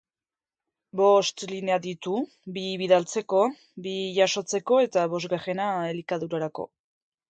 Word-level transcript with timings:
Bost 1.01 1.43
linea 1.51 1.75
ditu: 1.83 2.15
bi 2.57 2.65
bidaltzeko, 2.83 3.45
bi 3.87 3.97
jasotzeko 4.19 4.85
eta 4.91 5.09
bosgarrena 5.17 5.73
elikadurarako. 5.97 6.73